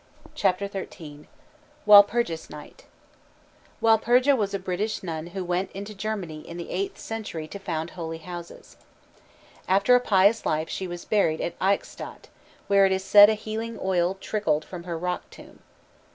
[0.33, 1.27] CHAPTER XIII
[1.85, 2.85] WALPURGIS NIGHT
[3.83, 7.91] Walpurga was a British nun who went to Germany in the eighth century to found
[7.91, 8.77] holy houses.
[9.67, 12.29] After a pious life she was buried at Eichstatt,
[12.65, 15.59] where it is said a healing oil trickled from her rock tomb.